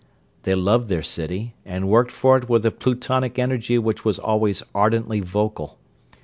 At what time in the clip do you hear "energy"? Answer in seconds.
3.37-3.77